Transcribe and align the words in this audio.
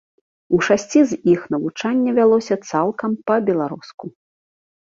У 0.57 0.59
шасці 0.67 1.01
з 1.11 1.19
іх 1.33 1.43
навучанне 1.55 2.11
вялося 2.21 2.55
цалкам 2.71 3.11
па-беларуску. 3.29 4.05